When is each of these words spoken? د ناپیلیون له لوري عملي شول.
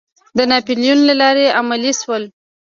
د 0.37 0.39
ناپیلیون 0.51 0.99
له 1.07 1.13
لوري 1.21 1.47
عملي 1.59 1.93
شول. 2.01 2.23